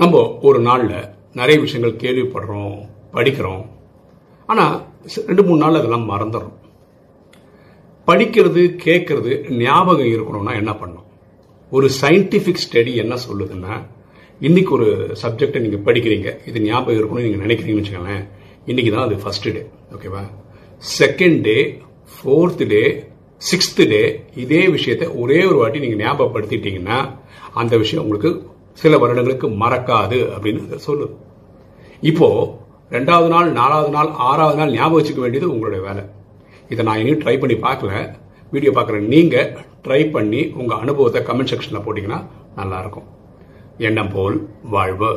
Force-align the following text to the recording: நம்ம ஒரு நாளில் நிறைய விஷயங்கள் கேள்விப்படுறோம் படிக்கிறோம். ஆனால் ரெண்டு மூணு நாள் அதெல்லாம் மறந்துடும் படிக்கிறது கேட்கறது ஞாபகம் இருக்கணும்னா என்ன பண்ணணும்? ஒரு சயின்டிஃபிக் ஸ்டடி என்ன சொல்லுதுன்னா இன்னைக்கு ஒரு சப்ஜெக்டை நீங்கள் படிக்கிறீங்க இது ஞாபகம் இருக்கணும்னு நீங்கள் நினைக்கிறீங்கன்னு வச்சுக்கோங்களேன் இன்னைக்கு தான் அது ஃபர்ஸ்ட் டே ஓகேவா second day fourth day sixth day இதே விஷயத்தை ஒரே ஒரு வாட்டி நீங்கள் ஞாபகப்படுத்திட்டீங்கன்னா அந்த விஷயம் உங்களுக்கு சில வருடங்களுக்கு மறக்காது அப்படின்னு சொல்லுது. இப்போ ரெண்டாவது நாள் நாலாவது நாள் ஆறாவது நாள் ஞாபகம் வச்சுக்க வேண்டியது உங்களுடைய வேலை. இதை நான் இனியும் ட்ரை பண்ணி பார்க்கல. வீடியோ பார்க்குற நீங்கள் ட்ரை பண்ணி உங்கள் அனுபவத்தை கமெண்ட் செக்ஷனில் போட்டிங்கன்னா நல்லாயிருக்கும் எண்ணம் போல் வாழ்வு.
நம்ம 0.00 0.18
ஒரு 0.48 0.58
நாளில் 0.58 1.08
நிறைய 1.38 1.60
விஷயங்கள் 1.60 2.00
கேள்விப்படுறோம் 2.02 2.76
படிக்கிறோம். 3.14 3.64
ஆனால் 4.48 4.74
ரெண்டு 5.26 5.42
மூணு 5.46 5.60
நாள் 5.62 5.78
அதெல்லாம் 5.78 6.06
மறந்துடும் 6.10 6.54
படிக்கிறது 8.08 8.62
கேட்கறது 8.84 9.32
ஞாபகம் 9.64 10.12
இருக்கணும்னா 10.14 10.52
என்ன 10.60 10.72
பண்ணணும்? 10.72 11.06
ஒரு 11.72 11.90
சயின்டிஃபிக் 12.00 12.62
ஸ்டடி 12.64 12.92
என்ன 12.94 13.16
சொல்லுதுன்னா 13.26 13.74
இன்னைக்கு 14.40 14.72
ஒரு 14.74 14.88
சப்ஜெக்டை 15.22 15.60
நீங்கள் 15.60 15.84
படிக்கிறீங்க 15.88 16.28
இது 16.46 16.60
ஞாபகம் 16.60 16.98
இருக்கணும்னு 16.98 17.26
நீங்கள் 17.26 17.44
நினைக்கிறீங்கன்னு 17.46 17.82
வச்சுக்கோங்களேன் 17.82 18.24
இன்னைக்கு 18.66 18.92
தான் 18.94 19.06
அது 19.08 19.18
ஃபர்ஸ்ட் 19.24 19.48
டே 19.56 19.62
ஓகேவா 19.96 20.22
second 20.98 21.40
day 21.48 21.58
fourth 22.14 22.64
day 22.72 22.82
sixth 23.42 23.82
day 23.88 24.02
இதே 24.44 24.62
விஷயத்தை 24.68 25.08
ஒரே 25.24 25.44
ஒரு 25.44 25.54
வாட்டி 25.54 25.84
நீங்கள் 25.84 26.02
ஞாபகப்படுத்திட்டீங்கன்னா 26.06 26.98
அந்த 27.54 27.76
விஷயம் 27.76 28.04
உங்களுக்கு 28.04 28.32
சில 28.72 28.98
வருடங்களுக்கு 28.98 29.48
மறக்காது 29.48 30.18
அப்படின்னு 30.34 30.80
சொல்லுது. 30.86 31.14
இப்போ 32.10 32.28
ரெண்டாவது 32.90 33.28
நாள் 33.28 33.52
நாலாவது 33.52 33.90
நாள் 33.96 34.10
ஆறாவது 34.10 34.58
நாள் 34.58 34.72
ஞாபகம் 34.72 34.98
வச்சுக்க 34.98 35.20
வேண்டியது 35.20 35.52
உங்களுடைய 35.52 35.80
வேலை. 35.86 36.02
இதை 36.68 36.84
நான் 36.84 36.98
இனியும் 36.98 37.22
ட்ரை 37.24 37.40
பண்ணி 37.40 37.56
பார்க்கல. 37.66 37.92
வீடியோ 38.52 38.72
பார்க்குற 38.76 38.98
நீங்கள் 39.14 39.50
ட்ரை 39.86 40.00
பண்ணி 40.12 40.40
உங்கள் 40.60 40.78
அனுபவத்தை 40.78 41.20
கமெண்ட் 41.28 41.50
செக்ஷனில் 41.52 41.84
போட்டிங்கன்னா 41.86 42.20
நல்லாயிருக்கும் 42.56 43.08
எண்ணம் 43.88 44.12
போல் 44.14 44.48
வாழ்வு. 44.74 45.10